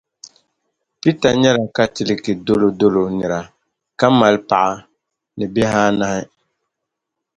[0.99, 3.39] Peter nyɛla Katiliki dolo dolo nira
[3.99, 4.73] ka mali paɣa
[5.37, 6.21] ni bihi anahi..